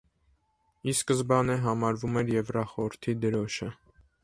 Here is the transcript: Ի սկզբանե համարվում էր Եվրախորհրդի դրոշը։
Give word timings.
Ի 0.93 0.95
սկզբանե 0.99 1.59
համարվում 1.67 2.19
էր 2.23 2.33
Եվրախորհրդի 2.39 3.17
դրոշը։ 3.27 3.71